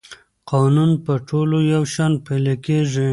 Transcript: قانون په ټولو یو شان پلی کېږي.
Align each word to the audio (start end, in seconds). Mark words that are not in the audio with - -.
قانون 0.51 0.91
په 1.05 1.13
ټولو 1.29 1.57
یو 1.73 1.83
شان 1.93 2.11
پلی 2.25 2.55
کېږي. 2.65 3.09